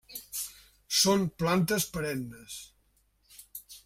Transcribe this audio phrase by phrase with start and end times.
[0.99, 2.57] Són plantes perennes.